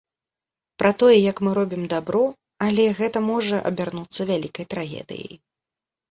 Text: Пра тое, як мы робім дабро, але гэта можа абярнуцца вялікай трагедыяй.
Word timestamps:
Пра 0.83 0.91
тое, 1.01 1.17
як 1.31 1.41
мы 1.47 1.51
робім 1.57 1.83
дабро, 1.93 2.21
але 2.67 2.85
гэта 2.99 3.21
можа 3.27 3.59
абярнуцца 3.71 4.21
вялікай 4.31 4.65
трагедыяй. 4.73 5.37